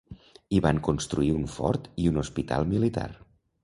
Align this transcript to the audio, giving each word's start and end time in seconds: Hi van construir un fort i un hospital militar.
Hi 0.53 0.61
van 0.67 0.79
construir 0.87 1.29
un 1.35 1.45
fort 1.59 1.87
i 2.07 2.11
un 2.15 2.21
hospital 2.25 2.71
militar. 2.77 3.11